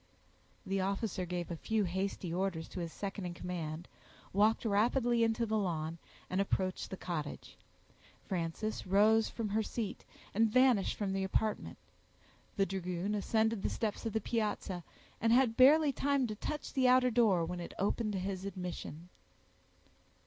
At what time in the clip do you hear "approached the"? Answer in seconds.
6.41-6.97